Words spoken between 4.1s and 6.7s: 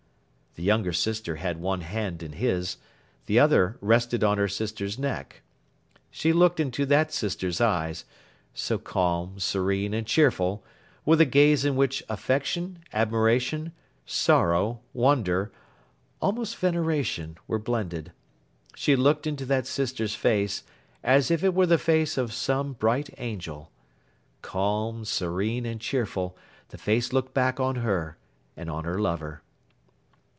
on her sister's neck. She looked